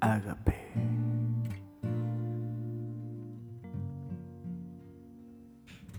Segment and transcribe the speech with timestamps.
[0.00, 0.54] Agape.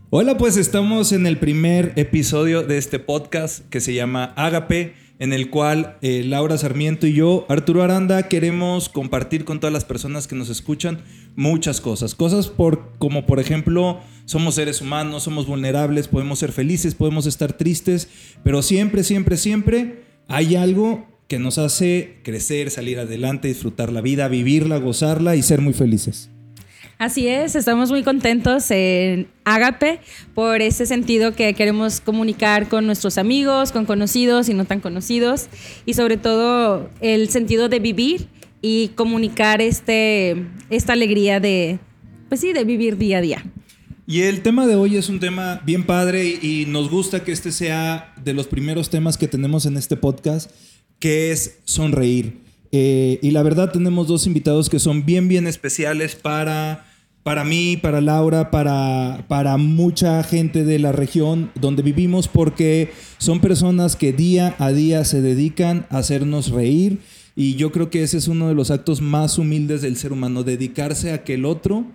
[0.10, 5.32] Hola, pues estamos en el primer episodio de este podcast que se llama Agape, en
[5.32, 10.28] el cual eh, Laura Sarmiento y yo, Arturo Aranda, queremos compartir con todas las personas
[10.28, 11.00] que nos escuchan
[11.36, 12.14] muchas cosas.
[12.14, 17.54] Cosas por, como por ejemplo, somos seres humanos, somos vulnerables, podemos ser felices, podemos estar
[17.54, 18.10] tristes,
[18.44, 24.28] pero siempre, siempre, siempre hay algo que nos hace crecer, salir adelante, disfrutar la vida,
[24.28, 26.30] vivirla, gozarla y ser muy felices.
[26.98, 30.02] Así es, estamos muy contentos en Agape
[30.36, 35.48] por ese sentido que queremos comunicar con nuestros amigos, con conocidos y no tan conocidos,
[35.86, 38.28] y sobre todo el sentido de vivir
[38.62, 40.36] y comunicar este,
[40.70, 41.80] esta alegría de,
[42.28, 43.46] pues sí, de vivir día a día.
[44.06, 47.54] Y el tema de hoy es un tema bien padre y nos gusta que este
[47.54, 50.52] sea de los primeros temas que tenemos en este podcast,
[51.02, 52.40] que es sonreír.
[52.72, 56.86] Eh, y la verdad tenemos dos invitados que son bien, bien especiales para,
[57.24, 63.42] para mí, para Laura, para, para mucha gente de la región donde vivimos, porque son
[63.42, 67.00] personas que día a día se dedican a hacernos reír.
[67.36, 70.44] Y yo creo que ese es uno de los actos más humildes del ser humano,
[70.44, 71.86] dedicarse a que el otro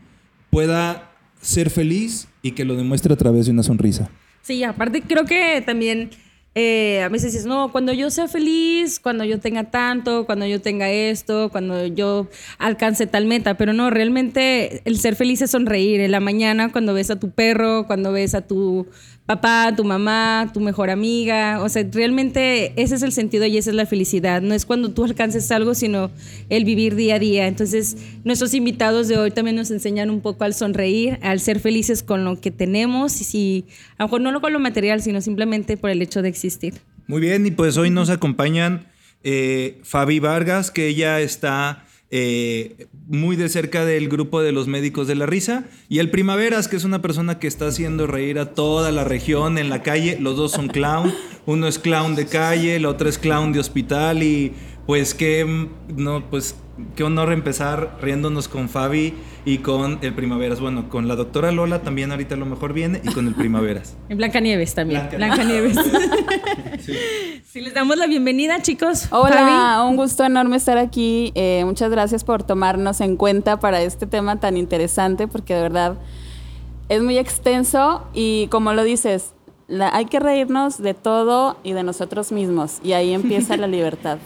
[0.51, 4.11] pueda ser feliz y que lo demuestre a través de una sonrisa.
[4.43, 6.11] Sí, aparte creo que también
[6.59, 10.59] eh, a veces dices, no, cuando yo sea feliz, cuando yo tenga tanto, cuando yo
[10.59, 16.01] tenga esto, cuando yo alcance tal meta, pero no, realmente el ser feliz es sonreír.
[16.01, 18.87] En la mañana cuando ves a tu perro, cuando ves a tu
[19.27, 23.71] papá, tu mamá, tu mejor amiga, o sea, realmente ese es el sentido y esa
[23.71, 24.41] es la felicidad.
[24.41, 26.11] No es cuando tú alcances algo, sino
[26.49, 27.49] el vivir día a día.
[27.49, 32.05] Entonces, nuestros invitados de hoy también nos enseñan un poco al sonreír, al ser felices
[32.05, 33.65] con lo que tenemos y si,
[33.99, 36.75] a lo mejor no con lo material, sino simplemente por el hecho de existir.
[37.09, 38.87] Muy bien, y pues hoy nos acompañan
[39.25, 45.09] eh, Fabi Vargas, que ella está eh, muy de cerca del grupo de los médicos
[45.09, 45.65] de la risa.
[45.89, 49.59] Y el Primaveras, que es una persona que está haciendo reír a toda la región
[49.59, 50.19] en la calle.
[50.21, 51.13] Los dos son clown.
[51.47, 54.23] Uno es clown de calle, el otro es clown de hospital.
[54.23, 54.53] Y
[54.87, 56.57] pues qué, no, pues,
[56.95, 59.15] qué honor empezar riéndonos con Fabi
[59.45, 60.61] y con el Primaveras.
[60.61, 63.97] Bueno, con la doctora Lola también ahorita a lo mejor viene y con el Primaveras.
[64.09, 65.09] En Blanca Nieves también.
[65.15, 65.77] Blanca, Nieves.
[67.45, 67.61] sí.
[67.61, 69.09] les damos la bienvenida, chicos.
[69.11, 71.33] Hola, un gusto enorme estar aquí.
[71.35, 75.99] Eh, muchas gracias por tomarnos en cuenta para este tema tan interesante, porque de verdad
[76.89, 79.35] es muy extenso y como lo dices,
[79.93, 84.19] hay que reírnos de todo y de nosotros mismos y ahí empieza la libertad.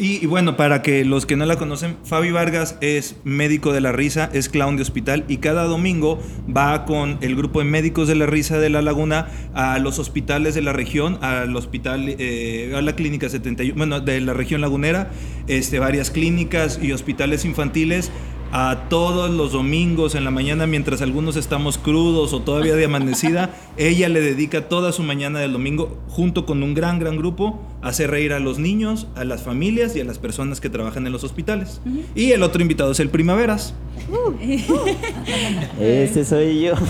[0.00, 3.90] Y, bueno, para que los que no la conocen, Fabi Vargas es médico de la
[3.90, 8.14] risa, es clown de hospital y cada domingo va con el grupo de médicos de
[8.14, 12.80] la risa de la laguna a los hospitales de la región, al hospital, eh, a
[12.80, 15.10] la clínica 71, bueno, de la región lagunera,
[15.48, 18.12] este, varias clínicas y hospitales infantiles
[18.52, 23.50] a todos los domingos en la mañana mientras algunos estamos crudos o todavía de amanecida,
[23.76, 27.88] ella le dedica toda su mañana del domingo junto con un gran, gran grupo a
[27.88, 31.12] hacer reír a los niños, a las familias y a las personas que trabajan en
[31.12, 31.80] los hospitales.
[32.14, 33.74] Y el otro invitado es el Primaveras.
[35.80, 36.74] Ese soy yo.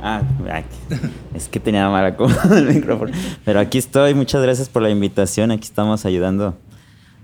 [0.00, 0.22] Ah,
[1.34, 2.16] es que tenía mala
[2.56, 3.12] el micrófono.
[3.44, 5.50] Pero aquí estoy, muchas gracias por la invitación.
[5.50, 6.56] Aquí estamos ayudando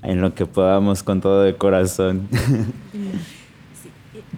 [0.04, 2.28] en lo que podamos con todo de corazón.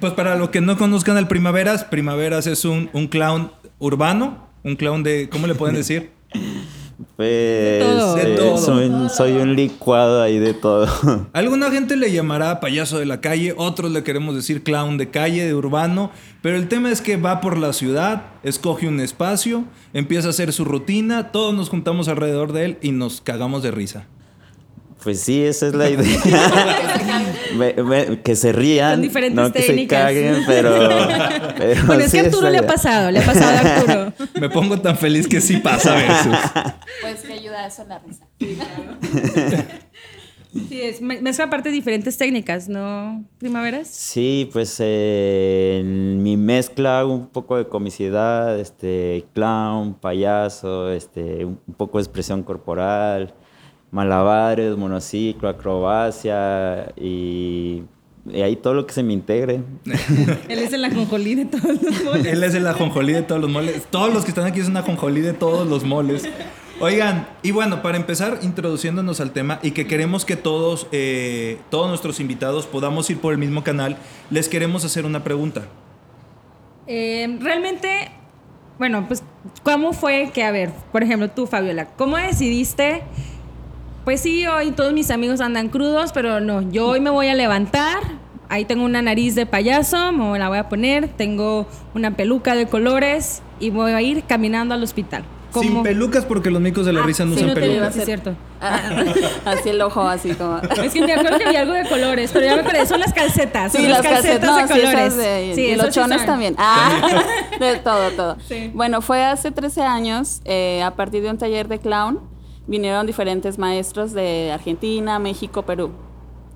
[0.00, 4.76] Pues para los que no conozcan al Primaveras, Primaveras es un, un clown urbano, un
[4.76, 6.10] clown de, ¿cómo le pueden decir?
[7.16, 10.88] Pues eh, Soy, soy, un licuado ahí de todo.
[11.34, 15.44] Alguna gente le llamará payaso de la calle, otros le queremos decir clown de calle,
[15.44, 16.10] de urbano,
[16.40, 20.54] pero el tema es que va por la ciudad, escoge un espacio, empieza a hacer
[20.54, 24.06] su rutina, todos nos juntamos alrededor de él y nos cagamos de risa.
[25.06, 26.18] Pues sí, esa es la idea.
[28.24, 30.76] que se rían, no que se caguen, pero,
[31.86, 34.12] bueno, es que a Arturo le ha pasado, le ha pasado a Arturo.
[34.40, 36.36] Me pongo tan feliz que sí pasa versus.
[37.02, 38.26] Pues que ayuda eso la risa.
[40.68, 43.24] Sí, es mezcla aparte diferentes técnicas, ¿no?
[43.38, 43.86] Primaveras.
[43.86, 51.98] Sí, pues eh, mi mezcla un poco de comicidad, este clown, payaso, este un poco
[51.98, 53.32] de expresión corporal
[53.96, 57.82] malabares, monociclo, acrobacia y,
[58.34, 59.62] ahí todo lo que se me integre.
[60.48, 62.26] Él es el ajonjolí de todos los moles.
[62.26, 63.86] Él es el ajonjolí de todos los moles.
[63.90, 66.28] Todos los que están aquí son ajonjolí de todos los moles.
[66.78, 71.88] Oigan, y bueno, para empezar introduciéndonos al tema y que queremos que todos, eh, todos
[71.88, 73.96] nuestros invitados podamos ir por el mismo canal,
[74.28, 75.62] les queremos hacer una pregunta.
[76.86, 78.10] Eh, realmente,
[78.78, 79.22] bueno, pues,
[79.62, 83.02] ¿cómo fue que, a ver, por ejemplo, tú, Fabiola, ¿cómo decidiste
[84.06, 87.34] pues sí, hoy todos mis amigos andan crudos, pero no, yo hoy me voy a
[87.34, 87.98] levantar.
[88.48, 92.66] Ahí tengo una nariz de payaso, me la voy a poner, tengo una peluca de
[92.68, 95.24] colores y voy a ir caminando al hospital.
[95.52, 97.60] Sin Como- pelucas porque los micos de la Ah, risa no sí, usan no te
[97.62, 97.94] pelucas.
[97.94, 98.36] Sí, es cierto.
[99.44, 100.58] así el ojo, así como.
[100.84, 103.12] Es que me acuerdo que vi algo de colores, pero ya me acordé, son las
[103.12, 103.72] calcetas.
[103.72, 104.94] Sí, son las calcetas, no, de sí, colores.
[105.00, 106.54] esas de- Sí, y los sí chones también.
[106.58, 107.00] Ah,
[107.58, 108.36] de todo, todo.
[108.46, 108.70] Sí.
[108.72, 112.20] Bueno, fue hace 13 años, eh, a partir de un taller de clown,
[112.66, 115.90] vinieron diferentes maestros de Argentina, México, Perú.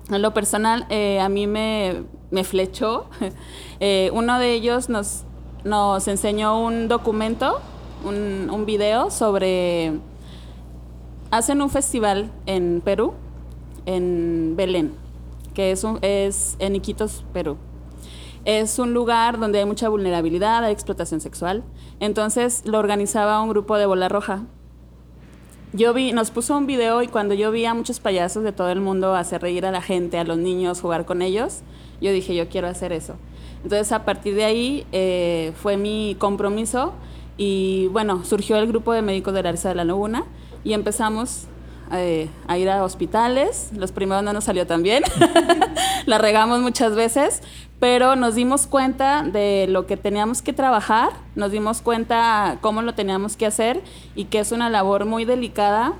[0.09, 3.07] En lo personal, eh, a mí me, me flechó.
[3.83, 5.23] Eh, uno de ellos nos,
[5.63, 7.59] nos enseñó un documento,
[8.05, 9.93] un, un video sobre...
[11.31, 13.15] Hacen un festival en Perú,
[13.87, 14.93] en Belén,
[15.55, 17.57] que es, es en Iquitos, Perú.
[18.45, 21.63] Es un lugar donde hay mucha vulnerabilidad, hay explotación sexual.
[21.99, 24.43] Entonces lo organizaba un grupo de Bola Roja.
[25.73, 28.69] Yo vi, nos puso un video y cuando yo vi a muchos payasos de todo
[28.71, 31.61] el mundo hacer reír a la gente, a los niños, jugar con ellos,
[32.01, 33.15] yo dije, yo quiero hacer eso.
[33.63, 36.93] Entonces a partir de ahí eh, fue mi compromiso
[37.37, 40.25] y bueno, surgió el grupo de médicos de la Risa de la Laguna
[40.65, 41.45] y empezamos
[41.93, 43.71] eh, a ir a hospitales.
[43.73, 45.03] Los primeros no nos salió tan bien,
[46.05, 47.43] la regamos muchas veces,
[47.81, 52.93] pero nos dimos cuenta de lo que teníamos que trabajar, nos dimos cuenta cómo lo
[52.93, 53.81] teníamos que hacer
[54.15, 55.93] y que es una labor muy delicada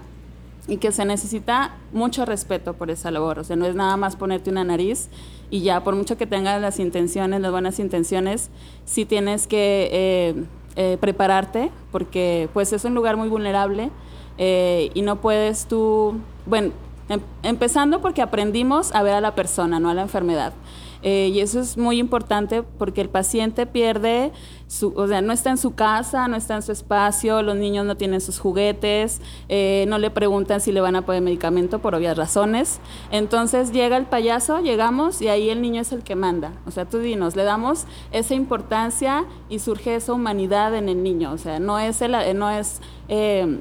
[0.68, 3.40] y que se necesita mucho respeto por esa labor.
[3.40, 5.10] O sea, no es nada más ponerte una nariz
[5.50, 8.52] y ya, por mucho que tengas las intenciones, las buenas intenciones,
[8.86, 10.44] sí tienes que eh,
[10.76, 13.90] eh, prepararte porque pues es un lugar muy vulnerable
[14.38, 16.74] eh, y no puedes tú, bueno,
[17.10, 20.54] em- empezando porque aprendimos a ver a la persona, no a la enfermedad.
[21.04, 24.32] Eh, y eso es muy importante porque el paciente pierde,
[24.68, 27.86] su, o sea, no está en su casa, no está en su espacio, los niños
[27.86, 31.96] no tienen sus juguetes, eh, no le preguntan si le van a poner medicamento por
[31.96, 32.80] obvias razones.
[33.12, 36.54] Entonces llega el payaso, llegamos y ahí el niño es el que manda.
[36.66, 41.32] O sea, tú dinos, le damos esa importancia y surge esa humanidad en el niño.
[41.32, 43.60] O sea, no es, el, no es eh,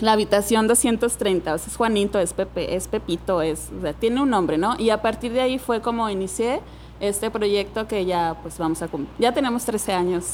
[0.00, 4.20] la habitación 230, o sea, es Juanito, es Pepe, es Pepito, es, o sea, tiene
[4.20, 4.74] un nombre, ¿no?
[4.78, 6.60] Y a partir de ahí fue como inicié
[7.00, 8.88] este proyecto que ya pues vamos a
[9.18, 10.24] ya tenemos 13 años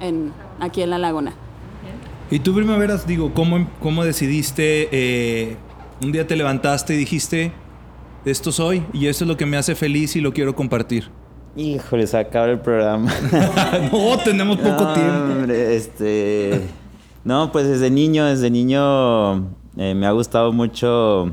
[0.00, 1.34] en, aquí en La Laguna.
[2.30, 4.88] Y tú, Primaveras, digo, ¿cómo, cómo decidiste?
[4.90, 5.56] eh,
[6.02, 7.52] un día te levantaste y dijiste,
[8.24, 11.10] esto soy y esto es lo que me hace feliz y lo quiero compartir.
[11.56, 13.12] Híjole, se acaba el programa.
[13.92, 15.32] no, tenemos poco No, tiempo.
[15.32, 16.62] hombre, este.
[17.24, 19.36] No, pues desde niño, desde niño
[19.78, 21.32] eh, me ha gustado mucho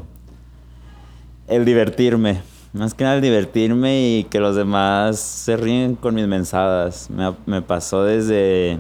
[1.49, 2.41] el divertirme.
[2.71, 7.09] Más que nada el divertirme y que los demás se ríen con mis mensadas.
[7.45, 8.77] Me, pasó desde,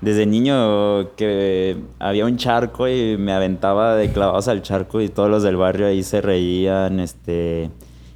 [0.00, 5.28] desde niño que había un charco y me aventaba de clavados al charco y todos
[5.28, 7.00] los del barrio ahí se reían.
[7.00, 7.70] Este,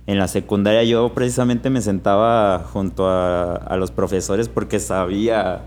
[0.07, 5.63] en la secundaria yo precisamente me sentaba junto a, a los profesores porque sabía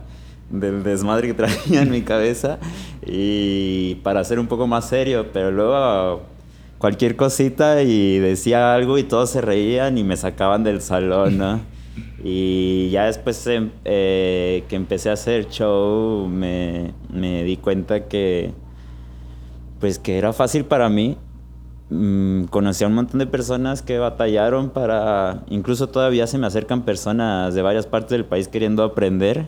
[0.50, 2.58] del desmadre que traía en mi cabeza
[3.06, 6.22] y para ser un poco más serio, pero luego
[6.78, 11.60] cualquier cosita y decía algo y todos se reían y me sacaban del salón, ¿no?
[12.24, 18.54] Y ya después em, eh, que empecé a hacer show me, me di cuenta que
[19.80, 21.18] pues que era fácil para mí.
[21.89, 26.84] Mm, conocí a un montón de personas que batallaron para, incluso todavía se me acercan
[26.84, 29.48] personas de varias partes del país queriendo aprender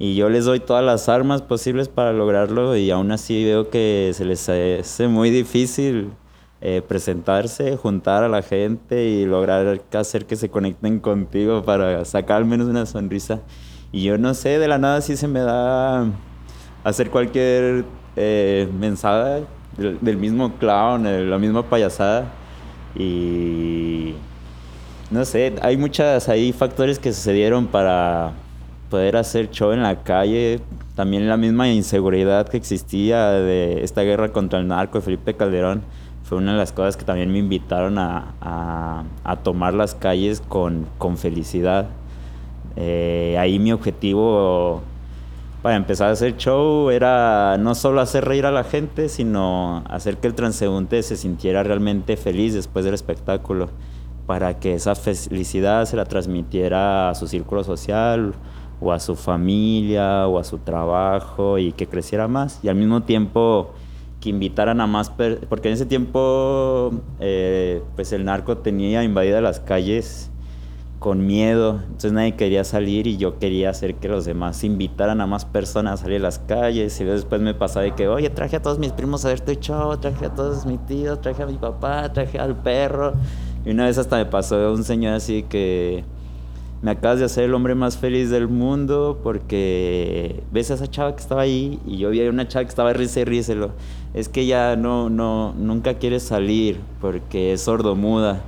[0.00, 4.12] y yo les doy todas las armas posibles para lograrlo y aún así veo que
[4.14, 6.08] se les hace muy difícil
[6.62, 12.38] eh, presentarse, juntar a la gente y lograr hacer que se conecten contigo para sacar
[12.38, 13.42] al menos una sonrisa.
[13.92, 16.06] Y yo no sé, de la nada sí se me da
[16.82, 17.84] hacer cualquier
[18.16, 18.68] eh,
[19.76, 22.32] del, del mismo clown, de la misma payasada.
[22.94, 24.14] Y
[25.10, 28.32] no sé, hay muchas ahí factores que sucedieron para
[28.90, 30.60] poder hacer show en la calle.
[30.96, 35.82] También la misma inseguridad que existía de esta guerra contra el narco de Felipe Calderón
[36.24, 40.42] fue una de las cosas que también me invitaron a, a- a tomar las calles
[40.46, 41.86] con, con felicidad.
[42.76, 44.82] Eh, ahí mi objetivo
[45.62, 50.16] para empezar a hacer show era no solo hacer reír a la gente, sino hacer
[50.16, 53.68] que el transeúnte se sintiera realmente feliz después del espectáculo,
[54.26, 58.32] para que esa felicidad se la transmitiera a su círculo social
[58.80, 63.02] o a su familia o a su trabajo y que creciera más y al mismo
[63.02, 63.72] tiempo
[64.20, 69.60] que invitaran a más, porque en ese tiempo eh, pues el narco tenía invadidas las
[69.60, 70.30] calles
[70.98, 75.26] con miedo, entonces nadie quería salir y yo quería hacer que los demás invitaran a
[75.26, 78.56] más personas a salir a las calles y después me pasaba de que, oye, traje
[78.56, 81.46] a todos mis primos a ver tu show, traje a todos mis tíos, traje a
[81.46, 83.14] mi papá, traje al perro.
[83.64, 86.04] Y una vez hasta me pasó un señor así que
[86.82, 91.14] me acabas de hacer el hombre más feliz del mundo porque ves a esa chava
[91.14, 93.54] que estaba ahí y yo vi a una chava que estaba risa y risa.
[94.14, 98.40] Es que ya no, no, nunca quiere salir porque es sordomuda.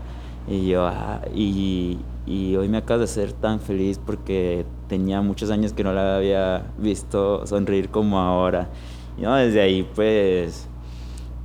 [0.48, 5.50] Y yo, ah, y, y hoy me acabo de ser tan feliz porque tenía muchos
[5.50, 8.70] años que no la había visto sonreír como ahora.
[9.18, 10.66] Y no, desde ahí pues,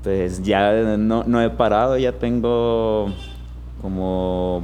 [0.04, 3.10] pues ya no, no he parado, ya tengo
[3.82, 4.62] como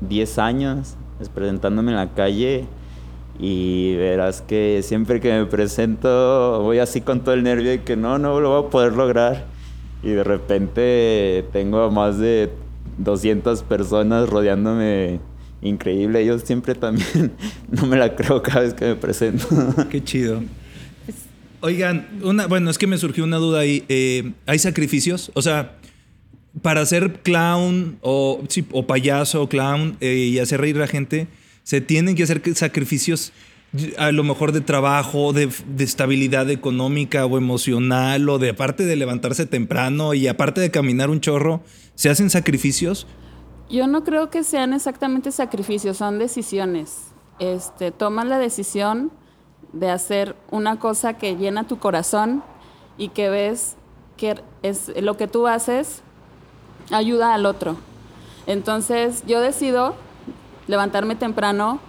[0.00, 0.96] 10 años
[1.28, 2.66] presentándome en la calle
[3.38, 7.96] y verás que siempre que me presento voy así con todo el nervio de que
[7.96, 9.46] no, no lo voy a poder lograr.
[10.02, 12.50] Y de repente tengo a más de
[12.98, 15.20] 200 personas rodeándome
[15.62, 16.24] increíble.
[16.26, 17.32] Yo siempre también
[17.70, 19.46] no me la creo cada vez que me presento.
[19.90, 20.42] Qué chido.
[21.60, 23.84] Oigan, una, bueno, es que me surgió una duda ahí.
[23.88, 25.30] Eh, ¿Hay sacrificios?
[25.34, 25.76] O sea,
[26.62, 28.40] para ser clown o,
[28.86, 31.26] payaso o clown eh, y hacer reír a la gente,
[31.64, 33.32] se tienen que hacer sacrificios
[33.98, 38.96] a lo mejor de trabajo, de, de, estabilidad económica o emocional, o de aparte de
[38.96, 41.62] levantarse temprano y aparte de caminar un chorro,
[41.94, 43.06] ¿se hacen sacrificios?
[43.70, 47.12] Yo no creo que sean exactamente sacrificios, son decisiones.
[47.38, 49.10] Este, tomas la decisión
[49.72, 52.44] de hacer una cosa que llena tu corazón
[52.98, 53.76] y que ves
[54.18, 56.02] que es lo que tú haces
[56.90, 57.76] ayuda al otro.
[58.46, 59.94] Entonces yo decido
[60.66, 61.80] levantarme temprano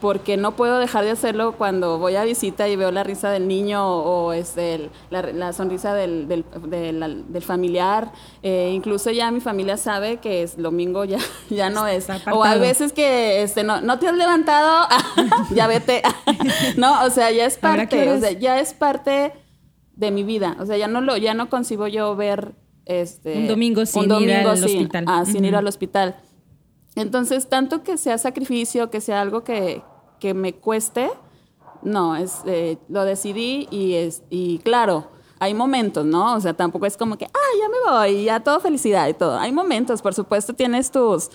[0.00, 3.48] porque no puedo dejar de hacerlo cuando voy a visita y veo la risa del
[3.48, 8.12] niño o es este, la, sonrisa del, del, familiar.
[8.42, 11.18] Eh, incluso ya mi familia sabe que es domingo ya,
[11.50, 12.06] ya no es.
[12.30, 14.86] O hay veces que este, no, no te has levantado,
[15.54, 16.02] ya vete.
[16.76, 19.32] no, o sea, ya es parte, o sea, ya es parte
[19.96, 20.56] de mi vida.
[20.60, 22.54] O sea, ya no lo, ya no concibo yo ver
[22.88, 25.04] este, un domingo sin ir al hospital.
[25.06, 26.16] Ah, sin ir al hospital.
[26.96, 29.82] Entonces, tanto que sea sacrificio, que sea algo que,
[30.18, 31.10] que me cueste,
[31.82, 35.06] no, es, eh, lo decidí y, es, y claro,
[35.38, 36.34] hay momentos, ¿no?
[36.34, 39.38] O sea, tampoco es como que, ah, ya me voy, ya todo felicidad y todo.
[39.38, 41.30] Hay momentos, por supuesto, tienes tus,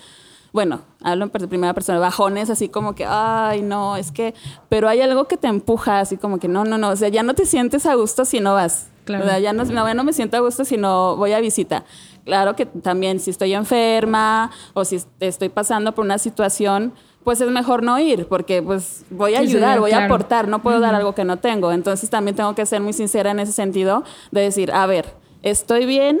[0.52, 4.34] bueno, hablo en primera persona, bajones, así como que, ay, no, es que,
[4.68, 7.22] pero hay algo que te empuja, así como que, no, no, no, o sea, ya
[7.22, 8.88] no te sientes a gusto si no vas.
[9.04, 9.24] Claro.
[9.24, 11.84] O sea, ya no, no, no me siento a gusto si no voy a visita.
[12.24, 17.50] Claro que también si estoy enferma o si estoy pasando por una situación, pues es
[17.50, 21.14] mejor no ir, porque pues voy a ayudar, voy a aportar, no puedo dar algo
[21.14, 21.72] que no tengo.
[21.72, 25.84] Entonces también tengo que ser muy sincera en ese sentido de decir, a ver, estoy
[25.86, 26.20] bien,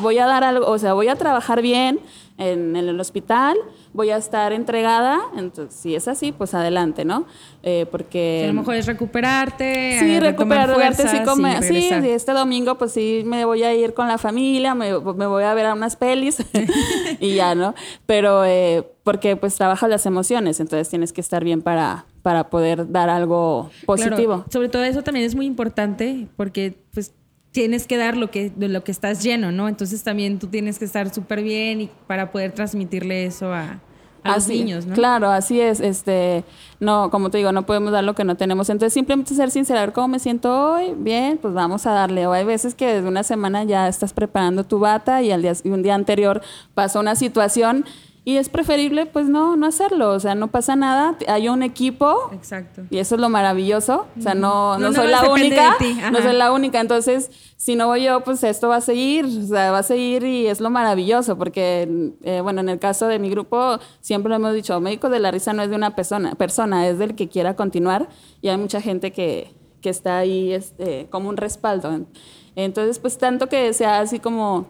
[0.00, 2.00] voy a dar algo, o sea, voy a trabajar bien
[2.38, 3.56] en, en el hospital,
[3.92, 7.26] voy a estar entregada, entonces si es así, pues adelante, ¿no?
[7.62, 8.42] Eh, porque...
[8.44, 9.98] a lo mejor es recuperarte.
[9.98, 14.18] Sí, recuperarte, sí, como, sí, este domingo pues sí me voy a ir con la
[14.18, 16.38] familia, me, me voy a ver a unas pelis
[17.20, 17.74] y ya, ¿no?
[18.06, 22.90] Pero eh, porque pues trabajas las emociones, entonces tienes que estar bien para, para poder
[22.90, 24.44] dar algo positivo.
[24.50, 27.12] Sobre todo eso también es muy importante porque pues
[27.52, 29.68] tienes que dar lo que, de lo que estás lleno, ¿no?
[29.68, 33.78] Entonces también tú tienes que estar súper bien y para poder transmitirle eso a,
[34.24, 34.94] los niños, ¿no?
[34.94, 35.80] Claro, así es.
[35.80, 36.44] Este,
[36.78, 38.70] no, como te digo, no podemos dar lo que no tenemos.
[38.70, 42.26] Entonces, simplemente ser sincera, a ver cómo me siento hoy, bien, pues vamos a darle.
[42.26, 45.52] O hay veces que desde una semana ya estás preparando tu bata y al día,
[45.64, 46.40] y un día anterior
[46.74, 47.84] pasó una situación
[48.24, 50.10] y es preferible, pues no, no hacerlo.
[50.10, 51.16] O sea, no pasa nada.
[51.26, 52.30] Hay un equipo.
[52.32, 52.82] Exacto.
[52.88, 54.06] Y eso es lo maravilloso.
[54.16, 55.76] O sea, no, no, soy la única.
[56.12, 56.80] No soy la única.
[56.80, 59.24] Entonces, si no voy yo, pues esto va a seguir.
[59.24, 61.36] O sea, va a seguir y es lo maravilloso.
[61.36, 65.18] Porque, eh, bueno, en el caso de mi grupo, siempre lo hemos dicho, médico de
[65.18, 68.08] la risa no es de una persona, persona es del que quiera continuar.
[68.40, 72.06] Y hay mucha gente que, que está ahí este, como un respaldo.
[72.54, 74.68] Entonces, pues tanto que sea así como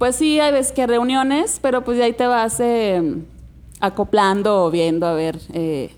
[0.00, 3.18] pues sí, hay veces que reuniones, pero pues de ahí te vas eh,
[3.80, 5.90] acoplando o viendo a ver eh,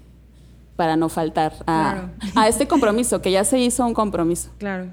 [0.75, 2.11] para no faltar a,
[2.49, 4.51] este compromiso, que ya se hizo un compromiso.
[4.59, 4.93] Claro.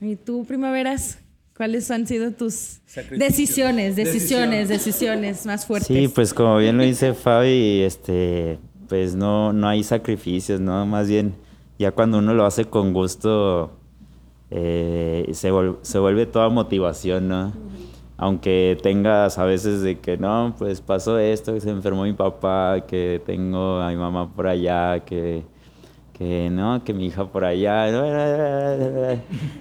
[0.00, 1.18] ¿Y tú, primaveras?
[1.56, 2.78] ¿Cuáles han sido tus
[3.10, 5.88] decisiones, decisiones, decisiones más fuertes?
[5.88, 10.86] Sí, pues como bien lo dice Fabi, este, pues no, no hay sacrificios, ¿no?
[10.86, 11.34] Más bien,
[11.80, 13.72] ya cuando uno lo hace con gusto,
[14.52, 15.50] eh, se,
[15.82, 17.52] se, vuelve toda motivación, ¿no?
[18.18, 22.82] Aunque tengas a veces de que no, pues pasó esto, que se enfermó mi papá,
[22.86, 25.42] que tengo a mi mamá por allá, que,
[26.16, 27.86] que no, que mi hija por allá.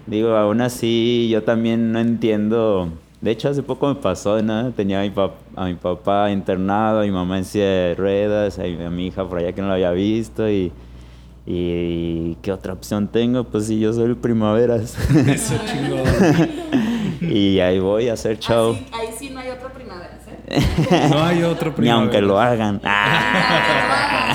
[0.07, 2.89] Digo, aún así yo también no entiendo
[3.21, 4.71] De hecho, hace poco me pasó, ¿no?
[4.71, 8.59] Tenía a mi, pap- a mi papá internado, a mi mamá en silla de ruedas,
[8.59, 10.71] a mi, a mi hija por allá que no la había visto y,
[11.45, 13.43] y ¿qué otra opción tengo?
[13.43, 14.95] Pues sí, yo soy el Primaveras.
[15.27, 16.03] Eso chingón.
[17.21, 18.77] y ahí voy a hacer show.
[18.91, 21.09] ahí sí no hay otro primavera, ¿eh?
[21.09, 22.51] No hay otro Ni aunque lo primavera.
[22.51, 22.81] hagan.
[22.83, 24.33] Ah.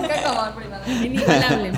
[0.00, 1.04] Nunca como primavera.
[1.04, 1.72] Inigualable.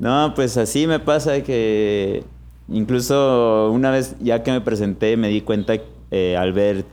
[0.00, 2.24] No, pues así me pasa que
[2.68, 5.74] incluso una vez ya que me presenté me di cuenta
[6.10, 6.84] eh, al ver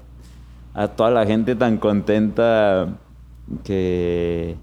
[0.74, 2.88] a toda la gente tan contenta
[3.64, 4.56] que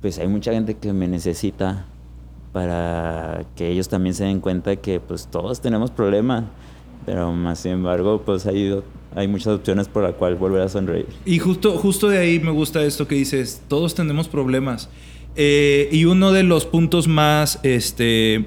[0.00, 1.84] pues hay mucha gente que me necesita
[2.52, 6.44] para que ellos también se den cuenta que pues todos tenemos problemas,
[7.06, 8.78] pero más sin embargo pues hay,
[9.14, 11.06] hay muchas opciones por la cual volver a sonreír.
[11.24, 14.90] Y justo, justo de ahí me gusta esto que dices, todos tenemos problemas.
[15.36, 18.46] Eh, y uno de los puntos más este,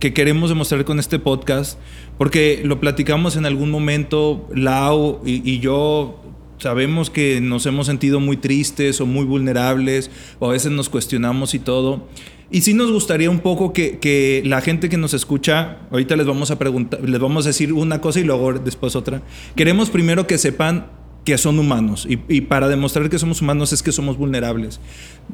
[0.00, 1.78] que queremos demostrar con este podcast,
[2.16, 6.18] porque lo platicamos en algún momento, Lau y, y yo
[6.58, 11.54] sabemos que nos hemos sentido muy tristes o muy vulnerables, o a veces nos cuestionamos
[11.54, 12.06] y todo.
[12.52, 16.26] Y sí nos gustaría un poco que, que la gente que nos escucha, ahorita les
[16.26, 19.22] vamos a preguntar, les vamos a decir una cosa y luego después otra.
[19.56, 20.86] Queremos primero que sepan
[21.24, 24.80] que son humanos y, para demostrar que somos humanos es que somos vulnerables.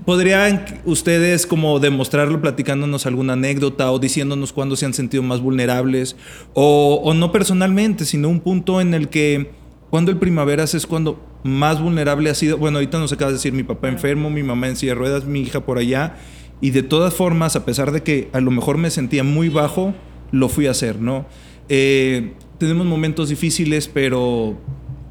[0.05, 6.17] ¿Podrían ustedes como demostrarlo platicándonos alguna anécdota o diciéndonos cuándo se han sentido más vulnerables?
[6.53, 9.51] O, no personalmente, sino un punto en el que
[9.89, 12.59] cuando el primaveras es cuando más vulnerable ha sido.
[12.59, 15.25] Bueno, ahorita nos acaba de decir mi papá enfermo, mi mamá en silla de ruedas,
[15.25, 16.17] mi hija por allá.
[16.61, 19.95] Y de todas formas, a pesar de que a lo mejor me sentía muy bajo,
[20.33, 21.27] lo fui a hacer, ¿no?
[21.69, 24.59] Eh, tenemos momentos difíciles, pero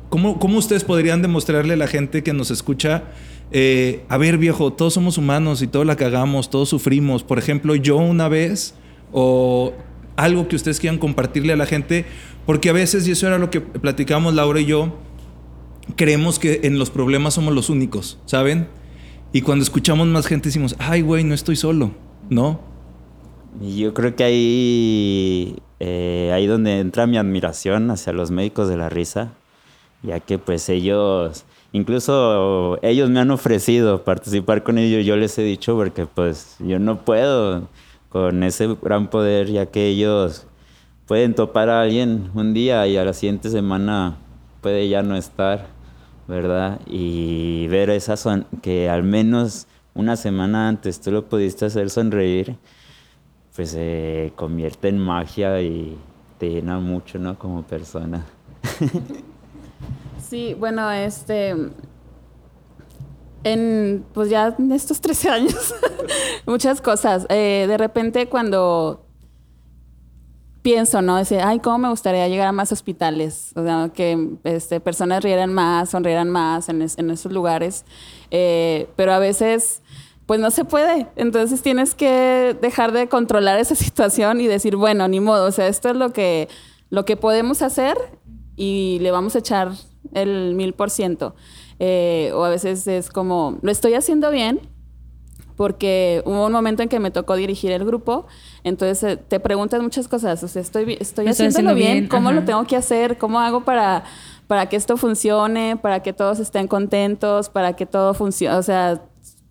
[0.09, 3.05] ¿cómo, ¿cómo ustedes podrían demostrarle a la gente que nos escucha?
[3.51, 7.23] eh, a ver, viejo, todos somos humanos y todos la cagamos, todos sufrimos.
[7.23, 8.75] Por ejemplo, yo una vez,
[9.11, 9.73] o
[10.15, 12.05] algo que ustedes quieran compartirle a la gente,
[12.45, 14.97] porque a veces, y eso era lo que platicamos Laura y yo,
[15.95, 18.67] creemos que en los problemas somos los únicos, ¿saben?
[19.33, 21.91] Y cuando escuchamos más gente decimos, ay, güey, no estoy solo,
[22.29, 22.59] ¿no?
[23.61, 28.89] Yo creo que ahí, eh, ahí donde entra mi admiración hacia los médicos de la
[28.89, 29.33] risa,
[30.03, 35.43] ya que pues ellos, incluso ellos me han ofrecido participar con ellos, yo les he
[35.43, 37.67] dicho porque pues yo no puedo
[38.09, 40.47] con ese gran poder, ya que ellos
[41.07, 44.17] pueden topar a alguien un día y a la siguiente semana
[44.61, 45.67] puede ya no estar,
[46.27, 46.79] ¿verdad?
[46.85, 52.55] Y ver esa son que al menos una semana antes tú lo pudiste hacer sonreír,
[53.55, 55.97] pues se convierte en magia y
[56.37, 57.37] te llena mucho, ¿no?
[57.39, 58.25] Como persona.
[60.29, 61.55] Sí, bueno, este.
[63.43, 65.73] En, pues ya en estos 13 años,
[66.45, 67.25] muchas cosas.
[67.29, 69.06] Eh, de repente, cuando
[70.69, 71.17] pienso, ¿no?
[71.17, 74.07] Dice, ay, cómo me gustaría llegar a más hospitales, o sea, que
[74.43, 77.85] este, personas rieran más, sonrieran más en, es- en esos lugares,
[78.31, 79.81] Eh, pero a veces,
[80.25, 85.07] pues no se puede, entonces tienes que dejar de controlar esa situación y decir, bueno,
[85.07, 86.49] ni modo, o sea, esto es lo que,
[86.89, 87.95] lo que podemos hacer
[88.57, 89.71] y le vamos a echar
[90.13, 91.33] el mil por ciento.
[91.79, 94.59] Eh, O a veces es como, lo estoy haciendo bien,
[95.57, 98.25] porque hubo un momento en que me tocó dirigir el grupo,
[98.63, 101.93] entonces eh, te preguntas muchas cosas, o sea, estoy, estoy Lo estoy haciéndolo haciendo bien,
[101.93, 102.39] bien, ¿cómo ajá.
[102.39, 103.17] lo tengo que hacer?
[103.17, 104.05] ¿Cómo hago para,
[104.47, 105.75] para que esto funcione?
[105.75, 109.01] Para que todos estén contentos, para que todo funcione, o sea,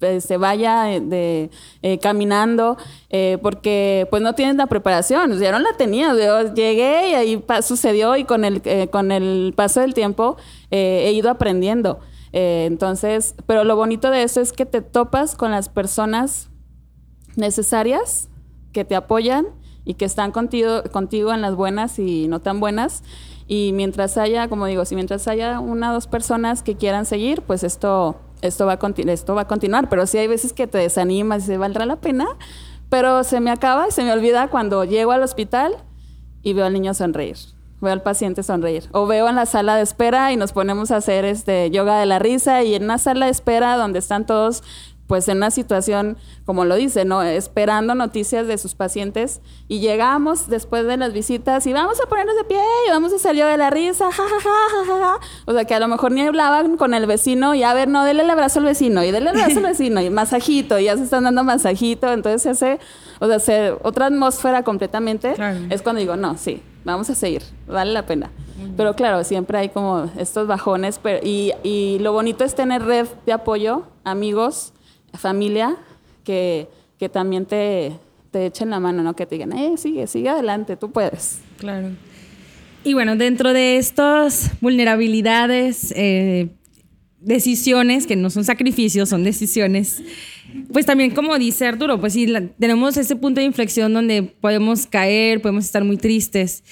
[0.01, 1.51] eh, se vaya eh, de,
[1.83, 2.77] eh, caminando,
[3.09, 7.45] eh, porque pues no tienes la preparación, yo no la tenía, yo llegué y ahí
[7.63, 10.37] sucedió y con el, eh, con el paso del tiempo
[10.71, 12.01] he ido aprendiendo.
[12.39, 16.51] Eh, entonces, pero lo bonito de eso es que te topas con las personas
[17.35, 18.29] necesarias
[18.75, 19.47] que te apoyan
[19.87, 23.03] y que están contigo, contigo en las buenas y no tan buenas.
[23.49, 27.41] Y mientras haya, como digo, si mientras haya una o dos personas que quieran seguir,
[27.41, 29.89] pues esto, esto, va a esto va a continuar.
[29.89, 32.27] Pero sí hay veces que te desanimas y se valdrá la pena,
[32.91, 35.73] pero se me acaba y se me olvida cuando llego al hospital
[36.43, 37.56] y veo al niño sonreír.
[37.81, 38.85] Veo al paciente sonreír.
[38.93, 42.07] O veo en la sala de espera y nos ponemos a hacer este yoga de
[42.07, 44.63] la risa y en una sala de espera donde están todos
[45.07, 47.23] pues en una situación, como lo dice, ¿no?
[47.23, 52.35] Esperando noticias de sus pacientes y llegamos después de las visitas y vamos a ponernos
[52.35, 52.59] de pie
[52.89, 55.21] y vamos a salir de la risa, ja, ja, ja.
[55.45, 58.03] O sea, que a lo mejor ni hablaban con el vecino y a ver, no,
[58.03, 60.97] dele el abrazo al vecino y dele el abrazo al vecino y masajito, y ya
[60.97, 62.81] se están dando masajito, entonces se hace,
[63.21, 65.35] o sea, se- otra atmósfera completamente.
[65.35, 65.59] Claro.
[65.71, 68.31] Es cuando digo, no, sí, vamos a seguir, vale la pena.
[68.77, 73.07] Pero claro, siempre hay como estos bajones, pero, y, y lo bonito es tener red
[73.27, 74.73] de apoyo, amigos,
[75.13, 75.77] familia,
[76.25, 76.69] que,
[76.99, 77.93] que también te,
[78.31, 79.15] te echen la mano, ¿no?
[79.15, 81.41] Que te digan, eh, sigue, sigue adelante, tú puedes.
[81.59, 81.91] Claro.
[82.85, 86.49] Y bueno, dentro de estas vulnerabilidades, eh,
[87.21, 90.03] decisiones, que no son sacrificios, son decisiones,
[90.73, 95.41] pues también como dice Arturo, pues sí, tenemos ese punto de inflexión donde podemos caer,
[95.41, 96.63] podemos estar muy tristes,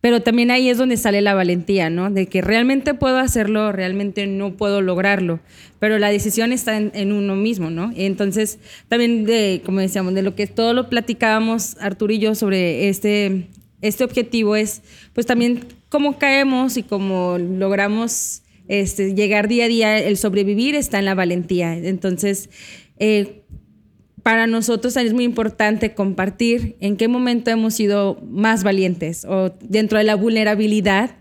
[0.00, 2.10] pero también ahí es donde sale la valentía, ¿no?
[2.10, 5.40] De que realmente puedo hacerlo, realmente no puedo lograrlo,
[5.80, 7.92] pero la decisión está en, uno mismo, ¿no?
[7.96, 12.88] Entonces, también de, como decíamos, de lo que todo lo platicábamos Arturo y yo sobre
[12.88, 13.48] este,
[13.82, 14.82] este objetivo es,
[15.14, 20.98] pues también cómo caemos y cómo logramos este, llegar día a día, el sobrevivir está
[20.98, 21.74] en la valentía.
[21.76, 22.50] Entonces,
[22.98, 23.42] eh,
[24.22, 29.96] para nosotros es muy importante compartir en qué momento hemos sido más valientes o dentro
[29.96, 31.12] de la vulnerabilidad,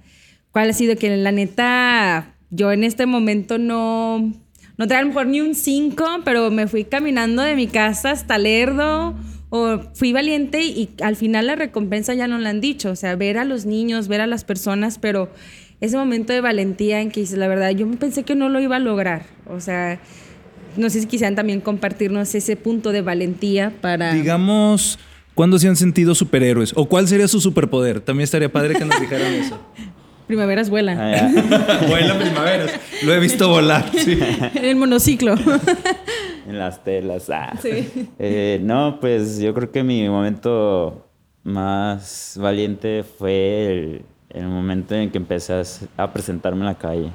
[0.51, 4.33] cuál ha sido que la neta, yo en este momento no,
[4.77, 8.11] no traía a lo mejor ni un 5, pero me fui caminando de mi casa
[8.11, 9.15] hasta Lerdo
[9.49, 13.15] o fui valiente y al final la recompensa ya no la han dicho, o sea,
[13.15, 15.29] ver a los niños, ver a las personas, pero
[15.79, 18.77] ese momento de valentía en que dices, la verdad, yo pensé que no lo iba
[18.77, 19.99] a lograr, o sea,
[20.75, 24.13] no sé si quisieran también compartirnos ese punto de valentía para...
[24.13, 24.99] Digamos,
[25.33, 26.73] ¿cuándo se han sentido superhéroes?
[26.75, 27.99] ¿O cuál sería su superpoder?
[27.99, 29.59] También estaría padre que nos dijeran eso.
[30.27, 30.97] Primaveras vuela.
[30.99, 32.71] Ah, vuela primaveras.
[33.03, 33.89] Lo he visto volar.
[33.97, 34.19] Sí.
[34.55, 35.35] En el monociclo.
[36.47, 37.29] en las telas.
[37.29, 37.57] Ah.
[37.61, 38.09] Sí.
[38.19, 41.07] Eh, no, pues yo creo que mi momento
[41.43, 44.01] más valiente fue el,
[44.43, 45.61] el momento en que empecé
[45.97, 47.11] a presentarme en la calle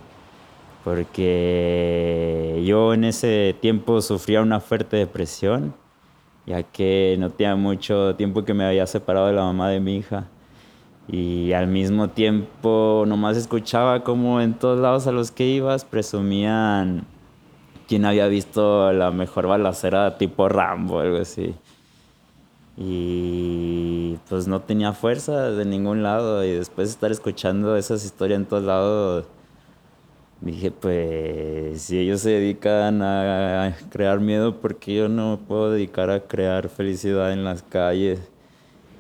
[0.85, 5.75] porque yo en ese tiempo sufría una fuerte depresión,
[6.47, 9.97] ya que no tenía mucho tiempo que me había separado de la mamá de mi
[9.97, 10.27] hija.
[11.09, 17.05] Y al mismo tiempo nomás escuchaba como en todos lados a los que ibas presumían
[17.89, 21.55] quién había visto la mejor balacera tipo Rambo, algo así.
[22.77, 28.41] Y pues no tenía fuerza de ningún lado y después de estar escuchando esas historias
[28.41, 29.27] en todos lados
[30.43, 36.11] dije, pues si ellos se dedican a crear miedo, ¿por qué yo no puedo dedicar
[36.11, 38.21] a crear felicidad en las calles?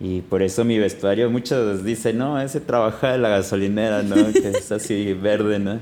[0.00, 4.16] Y por eso mi vestuario, muchos dicen, no, ese trabaja de la gasolinera, ¿no?
[4.32, 5.80] Que es así verde, ¿no?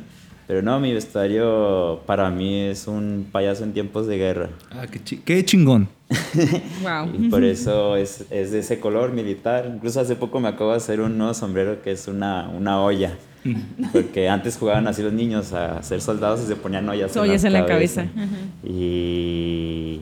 [0.51, 4.49] Pero no, mi vestuario para mí es un payaso en tiempos de guerra.
[4.73, 4.85] Ah,
[5.25, 5.89] qué, chingón.
[6.83, 7.09] wow.
[7.17, 9.71] Y por eso es, es, de ese color militar.
[9.73, 13.17] Incluso hace poco me acabo de hacer un nuevo sombrero que es una, una olla.
[13.93, 17.65] Porque antes jugaban así los niños a ser soldados y se ponían ollas, en, la
[17.65, 18.07] cabeza.
[18.65, 20.01] Y,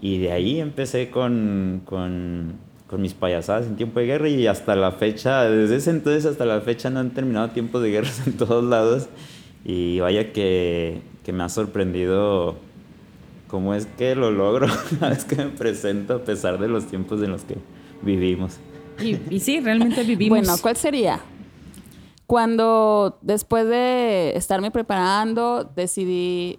[0.00, 2.54] y de ahí empecé con, con,
[2.88, 6.44] con, mis payasadas en tiempo de guerra y hasta la fecha, desde ese entonces hasta
[6.44, 9.08] la fecha no han terminado tiempos de guerra en todos lados.
[9.68, 12.56] Y vaya que, que me ha sorprendido
[13.48, 14.68] cómo es que lo logro
[15.00, 17.56] cada vez que me presento a pesar de los tiempos en los que
[18.02, 18.58] vivimos.
[19.02, 20.38] Y, y sí, realmente vivimos.
[20.38, 21.20] Bueno, ¿cuál sería
[22.26, 26.58] cuando después de estarme preparando, decidí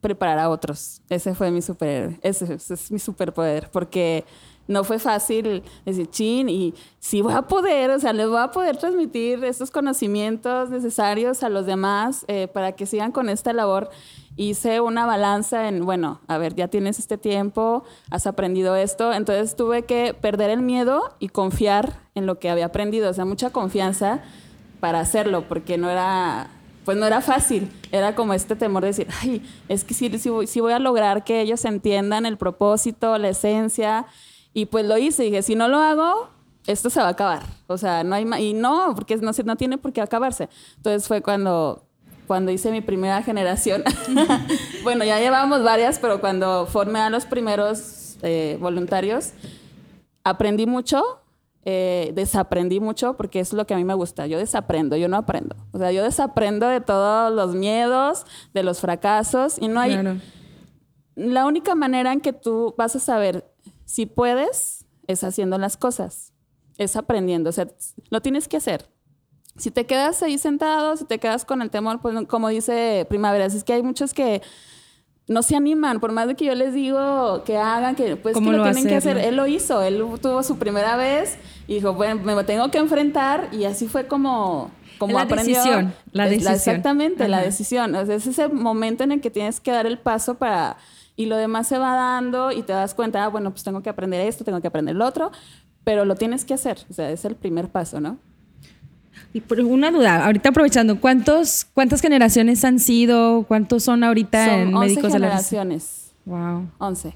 [0.00, 1.02] preparar a otros.
[1.08, 4.24] Ese fue mi superhéroe, ese, es mi superpoder, porque
[4.68, 8.50] no fue fácil decir, chin, y si voy a poder, o sea, les voy a
[8.50, 13.90] poder transmitir estos conocimientos necesarios a los demás eh, para que sigan con esta labor.
[14.38, 19.56] Hice una balanza en, bueno, a ver, ya tienes este tiempo, has aprendido esto, entonces
[19.56, 23.50] tuve que perder el miedo y confiar en lo que había aprendido, o sea, mucha
[23.50, 24.22] confianza
[24.80, 26.48] para hacerlo, porque no era,
[26.84, 27.70] pues no era fácil.
[27.92, 31.40] Era como este temor de decir, ay, es que sí, sí, voy a lograr que
[31.40, 34.06] ellos entiendan el propósito, la esencia.
[34.56, 35.24] Y pues lo hice.
[35.24, 36.30] Dije, si no lo hago,
[36.66, 37.42] esto se va a acabar.
[37.66, 40.48] O sea, no hay Y no, porque no, no tiene por qué acabarse.
[40.78, 41.82] Entonces fue cuando
[42.26, 43.84] cuando hice mi primera generación.
[44.82, 49.32] bueno, ya llevamos varias, pero cuando formé a los primeros eh, voluntarios,
[50.24, 51.02] aprendí mucho,
[51.66, 54.26] eh, desaprendí mucho porque es lo que a mí me gusta.
[54.26, 55.54] Yo desaprendo, yo no aprendo.
[55.72, 60.18] O sea, yo desaprendo de todos los miedos, de los fracasos y no hay...
[61.14, 63.44] La única manera en que tú vas a saber
[63.86, 66.32] si puedes es haciendo las cosas,
[66.76, 67.48] es aprendiendo.
[67.48, 67.68] O sea,
[68.10, 68.90] lo tienes que hacer.
[69.56, 73.46] Si te quedas ahí sentado, si te quedas con el temor, pues como dice Primavera,
[73.46, 74.42] es que hay muchos que
[75.28, 78.44] no se animan, por más de que yo les digo que hagan, que pues que
[78.44, 79.16] lo, tienen que hacer.
[79.16, 83.48] Él lo hizo, él tuvo su primera vez y dijo, bueno, me tengo que enfrentar
[83.52, 86.54] y así fue como, como la Decisión, la decisión.
[86.54, 87.94] exactamente, la decisión.
[87.94, 90.76] es ese momento en el que tienes que dar el paso para...
[91.16, 93.88] Y lo demás se va dando y te das cuenta, ah, bueno, pues tengo que
[93.88, 95.32] aprender esto, tengo que aprender lo otro,
[95.82, 96.78] pero lo tienes que hacer.
[96.90, 98.18] O sea, es el primer paso, ¿no?
[99.32, 103.44] Y por una duda, ahorita aprovechando, ¿cuántos, ¿cuántas generaciones han sido?
[103.48, 106.12] ¿Cuántos son ahorita son en 11 Médicos generaciones.
[106.26, 106.70] la Wow.
[106.78, 107.14] 11.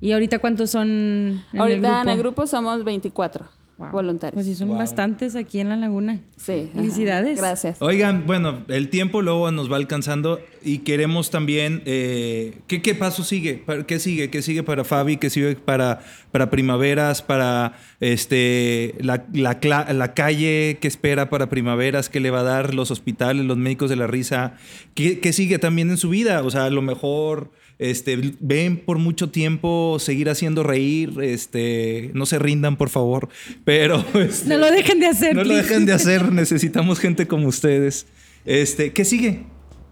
[0.00, 2.02] ¿Y ahorita cuántos son en ahorita el grupo?
[2.02, 3.46] en el grupo somos 24.
[3.78, 4.34] Voluntarios.
[4.34, 4.78] Pues sí, son Wow.
[4.78, 6.20] bastantes aquí en la laguna.
[6.36, 6.68] Sí.
[6.70, 6.80] ajá.
[6.80, 7.38] Felicidades.
[7.38, 7.76] Gracias.
[7.80, 13.22] Oigan, bueno, el tiempo luego nos va alcanzando y queremos también, eh, ¿qué, qué paso
[13.22, 13.54] sigue?
[13.64, 14.30] ¿Para- ¿Qué sigue?
[14.30, 15.18] ¿Qué sigue para Fabi?
[15.18, 16.00] ¿Qué sigue para,
[16.32, 17.20] para Primaveras?
[17.22, 19.58] ¿Para este, la, la
[19.92, 20.78] la calle?
[20.80, 22.08] ¿Qué espera para Primaveras?
[22.08, 24.54] ¿Qué le va a dar los hospitales, los médicos de la risa?
[24.94, 26.42] ¿Qué, qué sigue también en su vida?
[26.42, 32.26] O sea, a lo mejor este, ven por mucho tiempo seguir haciendo reír, este, no
[32.26, 33.28] se rindan, por favor,
[33.64, 34.04] pero...
[34.14, 35.36] este, No lo dejen de hacer.
[35.36, 38.06] no lo dejen de hacer, necesitamos gente como ustedes.
[38.44, 39.44] Este, ¿qué sigue?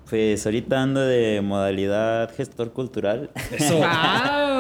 [0.08, 3.30] Pues ahorita ando de modalidad gestor cultural.
[3.50, 3.80] Eso.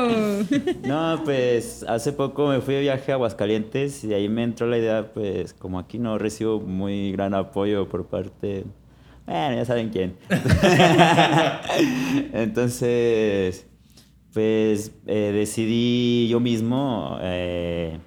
[0.04, 0.46] Wow.
[0.84, 4.76] No, pues hace poco me fui de viaje a Aguascalientes y ahí me entró la
[4.76, 8.64] idea, pues como aquí no recibo muy gran apoyo por parte,
[9.26, 10.16] bueno, ya saben quién.
[12.32, 13.66] Entonces,
[14.32, 17.98] pues eh, decidí yo mismo eh,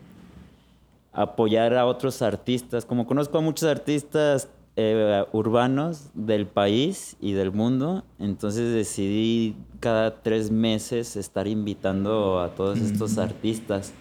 [1.14, 2.86] apoyar a otros artistas.
[2.86, 10.22] Como conozco a muchos artistas eh, urbanos del país y del mundo, entonces decidí cada
[10.22, 13.92] tres meses estar invitando a todos estos artistas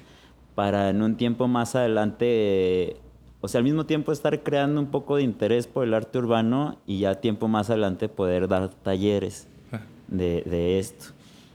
[0.54, 2.98] para en un tiempo más adelante,
[3.40, 6.78] o sea, al mismo tiempo estar creando un poco de interés por el arte urbano
[6.86, 9.46] y ya tiempo más adelante poder dar talleres
[10.08, 11.06] de, de esto.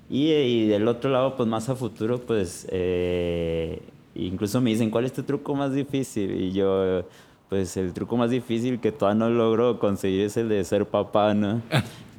[0.09, 3.81] Y, y del otro lado, pues más a futuro, pues eh,
[4.13, 6.31] incluso me dicen, ¿cuál es tu truco más difícil?
[6.31, 7.05] Y yo,
[7.49, 11.33] pues el truco más difícil que todavía no logro conseguir es el de ser papá,
[11.33, 11.61] ¿no?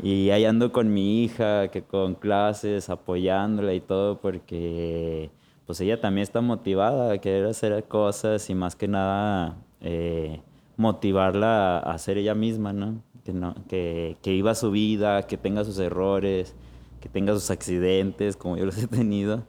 [0.02, 5.30] y ahí ando con mi hija, que con clases, apoyándola y todo, porque
[5.66, 10.40] pues ella también está motivada a querer hacer cosas y más que nada eh,
[10.76, 13.02] motivarla a ser ella misma, ¿no?
[13.24, 16.54] Que, no que, que viva su vida, que tenga sus errores,
[17.00, 19.44] que tenga sus accidentes, como yo los he tenido.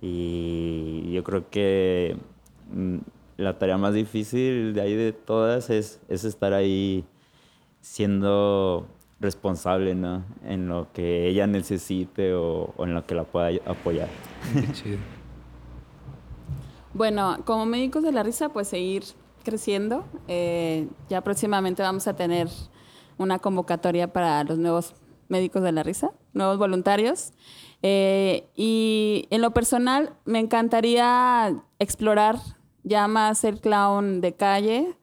[0.00, 2.16] Y yo creo que
[2.72, 2.98] mm,
[3.36, 7.04] la tarea más difícil de ahí de todas es, es estar ahí
[7.80, 8.88] siendo
[9.20, 10.24] responsable, ¿no?
[10.44, 14.08] En lo que ella necesite o, o en lo que la pueda apoyar.
[14.54, 15.21] Qué chido.
[16.94, 19.04] Bueno, como médicos de la risa, pues seguir
[19.44, 20.04] creciendo.
[20.28, 22.48] Eh, ya próximamente vamos a tener
[23.16, 24.94] una convocatoria para los nuevos
[25.28, 27.32] médicos de la risa, nuevos voluntarios.
[27.82, 32.38] Eh, y en lo personal, me encantaría explorar
[32.82, 34.98] ya más el clown de calle.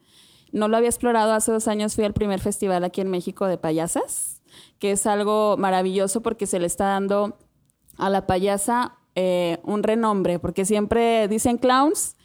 [0.51, 3.57] No lo había explorado hace dos años, fui al primer festival aquí en México de
[3.57, 4.41] payasas,
[4.77, 7.37] que es algo maravilloso porque se le está dando
[7.97, 12.15] a la payasa eh, un renombre, porque siempre dicen clowns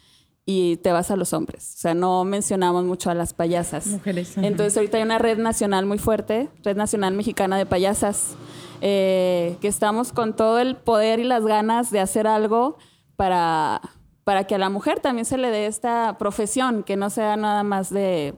[0.45, 1.73] y te vas a los hombres.
[1.75, 3.87] O sea, no mencionamos mucho a las payasas.
[3.87, 4.47] Mujeres, ajá.
[4.47, 8.35] Entonces, ahorita hay una red nacional muy fuerte, Red Nacional Mexicana de Payasas,
[8.81, 12.77] eh, que estamos con todo el poder y las ganas de hacer algo
[13.17, 13.81] para,
[14.23, 17.63] para que a la mujer también se le dé esta profesión, que no sea nada
[17.63, 18.35] más de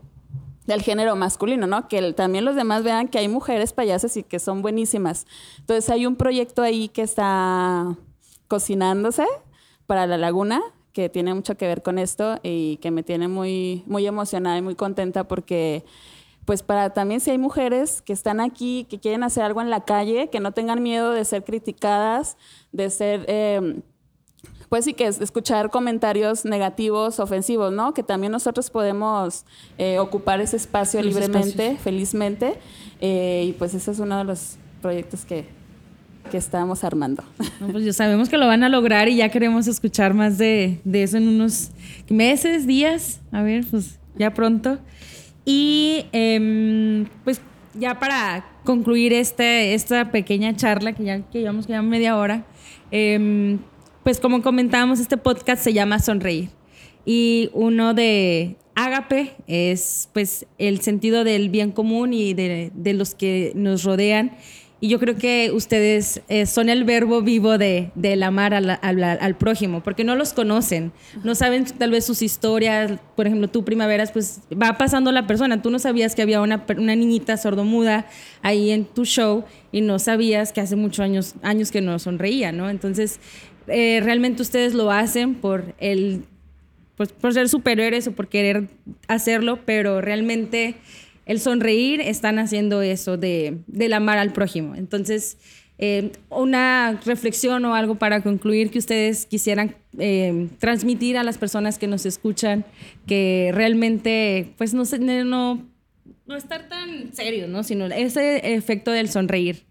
[0.65, 1.87] del género masculino, ¿no?
[1.87, 5.25] Que el- también los demás vean que hay mujeres payasas y que son buenísimas.
[5.59, 7.95] Entonces hay un proyecto ahí que está
[8.47, 9.25] cocinándose
[9.85, 10.61] para la laguna
[10.93, 14.61] que tiene mucho que ver con esto y que me tiene muy muy emocionada y
[14.61, 15.85] muy contenta porque
[16.45, 19.83] pues para también si hay mujeres que están aquí, que quieren hacer algo en la
[19.83, 22.37] calle, que no tengan miedo de ser criticadas,
[22.71, 23.81] de ser eh,
[24.69, 27.93] pues sí que es escuchar comentarios negativos, ofensivos, ¿no?
[27.93, 29.45] Que también nosotros podemos
[29.77, 32.59] eh, ocupar ese espacio libremente, felizmente.
[32.99, 35.45] eh, y pues ese es uno de los proyectos que,
[36.29, 37.23] que estamos armando.
[37.59, 40.79] No, pues ya sabemos que lo van a lograr y ya queremos escuchar más de,
[40.83, 41.71] de eso en unos
[42.09, 43.21] meses, días.
[43.31, 44.79] A ver, pues ya pronto.
[45.45, 47.41] Y em, pues
[47.73, 52.45] ya para concluir este, esta pequeña charla, que ya que llevamos ya media hora,
[52.91, 53.59] em,
[54.03, 56.49] pues como comentábamos, este podcast se llama Sonreír.
[57.05, 63.15] Y uno de Ágape es pues el sentido del bien común y de, de los
[63.15, 64.33] que nos rodean.
[64.79, 69.35] Y yo creo que ustedes eh, son el verbo vivo de, del amar al, al-
[69.35, 70.91] prójimo, porque no los conocen,
[71.23, 72.91] no saben tal vez sus historias.
[73.15, 75.61] Por ejemplo, tú, Primaveras, pues va pasando la persona.
[75.63, 78.05] Tú no sabías que había una, una niñita sordomuda
[78.43, 82.51] ahí en tu show y no sabías que hace muchos años, años que no sonreía,
[82.51, 82.69] ¿no?
[82.69, 83.19] Entonces,
[83.67, 86.23] eh, realmente ustedes lo hacen por el
[86.95, 88.69] pues por ser superhéroes o por querer
[89.07, 90.75] hacerlo, pero realmente
[91.27, 94.75] el sonreír están haciendo eso de, del amar al prójimo.
[94.75, 95.37] Entonces,
[95.77, 101.77] eh, una reflexión o algo para concluir que ustedes quisieran eh, transmitir a las personas
[101.77, 102.65] que nos escuchan,
[103.05, 105.63] que realmente, pues no, se- no,
[106.25, 107.63] no estar tan serios, ¿no?
[107.63, 109.63] Sino ese efecto del sonreír.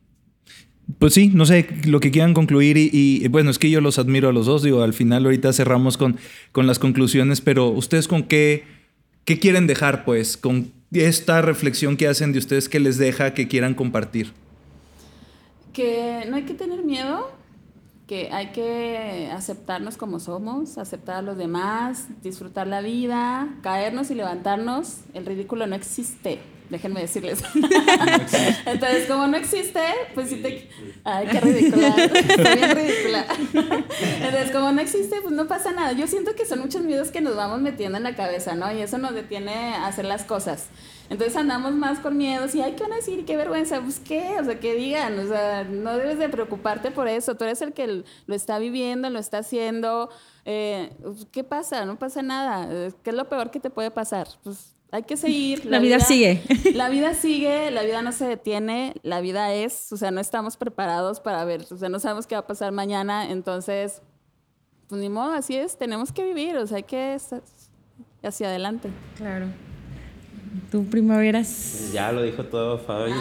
[0.99, 4.29] pues sí, no sé lo que quieran concluir y, bueno, es que yo los admiro
[4.29, 6.17] a los dos, digo, al final ahorita cerramos con,
[6.53, 8.63] con las conclusiones, pero ustedes con qué,
[9.25, 13.49] qué quieren dejar pues, con esta reflexión que hacen de ustedes que les deja que
[13.49, 14.33] quieran compartir.
[15.73, 17.31] Que no hay que tener miedo,
[18.07, 24.15] que hay que aceptarnos como somos, aceptar a los demás, disfrutar la vida, caernos y
[24.15, 25.01] levantarnos.
[25.13, 27.43] El ridículo no existe déjenme decirles.
[28.67, 29.81] Entonces, como no existe,
[30.15, 30.69] pues sí te...
[31.05, 31.89] Ay, qué ridícula.
[31.97, 33.27] Está bien ridícula.
[33.53, 35.93] Entonces, como no existe, pues no pasa nada.
[35.93, 38.73] Yo siento que son muchos miedos que nos vamos metiendo en la cabeza, ¿no?
[38.73, 40.69] Y eso nos detiene a hacer las cosas.
[41.09, 43.25] Entonces andamos más con miedos y, ay, ¿qué van a decir?
[43.25, 43.81] ¿Qué vergüenza?
[43.81, 44.37] Pues, ¿qué?
[44.41, 45.19] O sea, que digan.
[45.19, 47.37] O sea, no debes de preocuparte por eso.
[47.37, 50.11] Tú eres el que lo está viviendo, lo está haciendo.
[50.45, 50.91] Eh,
[51.31, 51.85] ¿Qué pasa?
[51.85, 52.91] No pasa nada.
[53.03, 54.29] ¿Qué es lo peor que te puede pasar?
[54.43, 55.65] Pues hay que seguir.
[55.67, 56.43] La, vida, sigue.
[56.75, 60.57] La vida sigue, la vida no se detiene, la vida es, o sea, no estamos
[60.57, 64.03] preparados para ver, o sea, no sabemos qué va a pasar mañana, entonces,
[64.89, 67.17] pues ni modo, así es, tenemos que vivir, o sea, hay que
[68.23, 68.91] hacia adelante.
[69.17, 69.47] Claro.
[70.71, 71.93] ¿Tú primaveras?
[71.93, 73.13] Ya lo dijo todo Fabi.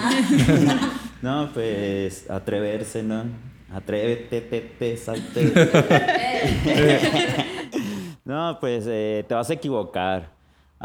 [1.21, 3.25] no, pues atreverse, ¿no?
[3.73, 5.51] Atrévete, te, te, salte.
[8.25, 10.34] no, pues eh, te vas a equivocar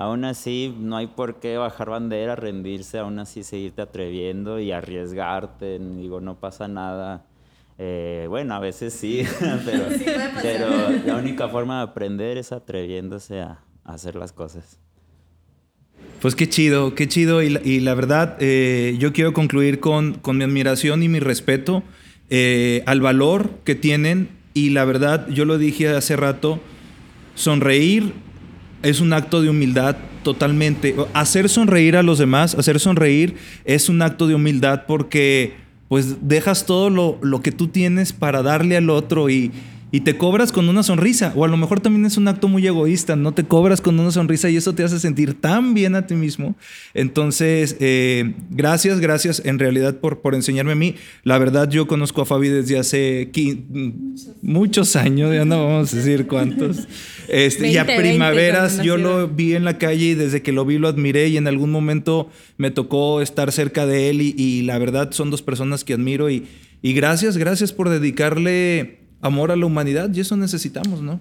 [0.00, 5.78] Aún así, no hay por qué bajar bandera, rendirse, aún así seguirte atreviendo y arriesgarte.
[5.78, 7.26] Digo, no pasa nada.
[7.76, 9.24] Eh, bueno, a veces sí,
[10.42, 10.68] pero,
[11.04, 14.80] la única forma de aprender es atreviéndose a, hacer las cosas.
[16.22, 17.42] Pues qué chido, qué chido.
[17.42, 21.82] Y la, verdad, eh, yo quiero concluir con, con, mi admiración y mi respeto
[22.30, 24.30] eh, al valor que tienen.
[24.54, 26.58] Y la verdad, yo lo dije hace rato,
[27.34, 28.14] sonreír
[28.82, 30.94] es un acto de humildad totalmente.
[31.12, 35.54] Hacer sonreír a los demás, hacer sonreír es un acto de humildad porque
[35.88, 39.50] pues dejas todo lo, lo que tú tienes para darle al otro y,
[39.92, 41.33] y te cobras con una sonrisa.
[41.37, 44.11] O a lo mejor también es un acto muy egoísta, no te cobras con una
[44.11, 46.55] sonrisa y eso te hace sentir tan bien a ti mismo.
[46.94, 50.94] Entonces, eh, gracias, gracias en realidad por, por enseñarme a mí.
[51.24, 53.31] La verdad, yo conozco a Fabi desde hace
[54.42, 56.87] muchos años, ya no vamos a decir cuántos.
[57.33, 60.79] Este, y a primaveras yo lo vi en la calle y desde que lo vi
[60.79, 64.79] lo admiré y en algún momento me tocó estar cerca de él y, y la
[64.79, 66.48] verdad son dos personas que admiro y,
[66.83, 71.20] y gracias, gracias por dedicarle amor a la humanidad y eso necesitamos, ¿no?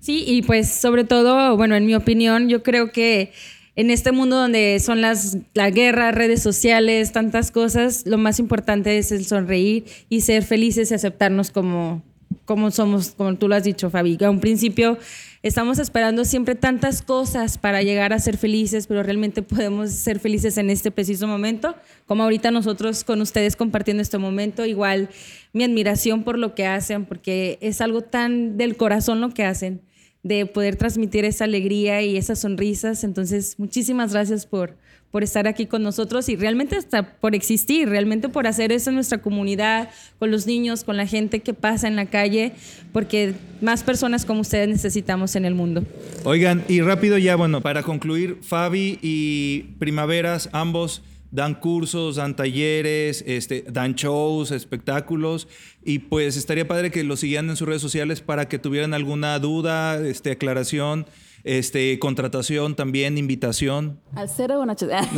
[0.00, 3.32] Sí, y pues sobre todo, bueno, en mi opinión, yo creo que
[3.74, 8.98] en este mundo donde son las la guerra, redes sociales, tantas cosas, lo más importante
[8.98, 12.02] es el sonreír y ser felices y aceptarnos como
[12.44, 14.16] como somos, como tú lo has dicho, Fabi.
[14.24, 14.98] A un principio
[15.42, 20.58] estamos esperando siempre tantas cosas para llegar a ser felices, pero realmente podemos ser felices
[20.58, 21.74] en este preciso momento,
[22.06, 24.66] como ahorita nosotros con ustedes compartiendo este momento.
[24.66, 25.08] Igual
[25.52, 29.82] mi admiración por lo que hacen, porque es algo tan del corazón lo que hacen,
[30.22, 33.04] de poder transmitir esa alegría y esas sonrisas.
[33.04, 34.76] Entonces, muchísimas gracias por,
[35.10, 38.96] por estar aquí con nosotros y realmente hasta por existir, realmente por hacer eso en
[38.96, 42.52] nuestra comunidad, con los niños, con la gente que pasa en la calle,
[42.92, 45.84] porque más personas como ustedes necesitamos en el mundo.
[46.24, 53.22] Oigan, y rápido ya, bueno, para concluir, Fabi y Primaveras, ambos dan cursos, dan talleres,
[53.26, 55.46] este, dan shows, espectáculos
[55.84, 59.38] y pues estaría padre que los siguieran en sus redes sociales para que tuvieran alguna
[59.38, 61.06] duda, este, aclaración
[61.44, 64.00] este, contratación también, invitación.
[64.14, 65.08] Al 01800.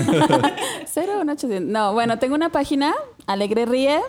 [1.62, 2.94] No, bueno, tengo una página,
[3.26, 4.00] Alegre Ríe.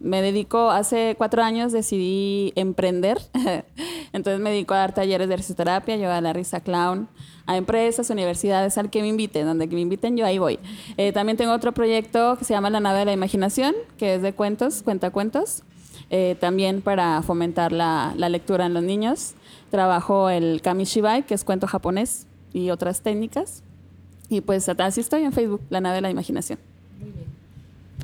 [0.00, 3.18] Me dedico, hace cuatro años decidí emprender.
[4.12, 7.08] Entonces me dedico a dar talleres de risoterapia, yo a la risa clown,
[7.46, 10.58] a empresas, universidades, al que me inviten, donde me inviten yo ahí voy.
[10.96, 14.22] Eh, también tengo otro proyecto que se llama La Nave de la Imaginación, que es
[14.22, 15.62] de cuentos, cuentacuentos,
[16.10, 19.34] eh, también para fomentar la lectura en los niños.
[19.72, 23.62] Trabajo el Kamishibai, que es cuento japonés y otras técnicas.
[24.28, 26.58] Y pues así estoy en Facebook, La Nave de la Imaginación.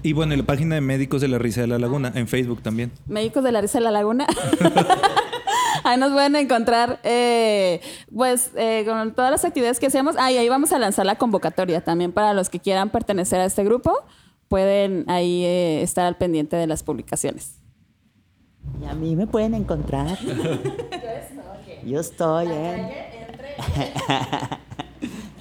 [0.02, 2.90] Y bueno, la página de Médicos de la Risa de la Laguna, en Facebook también.
[3.06, 4.26] Médicos de la Risa de la Laguna.
[5.84, 7.82] ahí nos pueden encontrar, eh,
[8.16, 10.16] pues, eh, con todas las actividades que hacemos.
[10.18, 13.44] Ah, y ahí vamos a lanzar la convocatoria también para los que quieran pertenecer a
[13.44, 13.92] este grupo.
[14.48, 17.57] Pueden ahí eh, estar al pendiente de las publicaciones.
[18.80, 20.18] Y a mí me pueden encontrar.
[21.84, 22.90] Yo estoy en,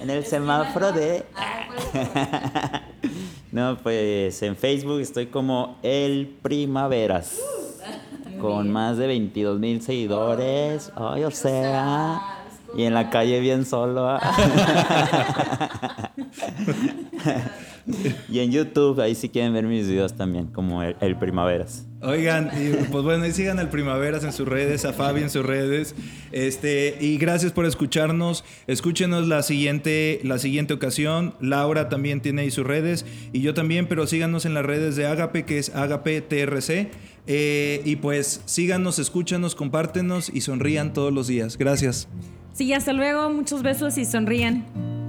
[0.00, 1.24] en el semáforo de...
[3.52, 7.40] no, pues en Facebook estoy como El Primaveras.
[8.40, 10.92] Con más de 22 mil seguidores.
[10.94, 12.44] Ay, o sea.
[12.76, 14.16] Y en la calle bien solo.
[18.28, 21.87] y en YouTube, ahí si quieren ver mis videos también, como el, el Primaveras.
[22.00, 22.50] Oigan,
[22.92, 25.96] pues bueno, y sigan al Primaveras en sus redes, a Fabi en sus redes.
[26.30, 28.44] Este, y gracias por escucharnos.
[28.68, 31.34] Escúchenos la siguiente, la siguiente ocasión.
[31.40, 33.04] Laura también tiene ahí sus redes.
[33.32, 36.90] Y yo también, pero síganos en las redes de Agape, que es Agape TRC.
[37.26, 41.58] Eh, y pues síganos, escúchanos, compártenos y sonrían todos los días.
[41.58, 42.06] Gracias.
[42.52, 43.28] Sí, hasta luego.
[43.30, 45.07] Muchos besos y sonrían.